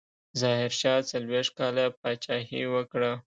ظاهرشاه 0.41 0.99
څلوېښت 1.09 1.51
کاله 1.59 1.85
پاچاهي 1.99 2.61
وکړه. 2.75 3.11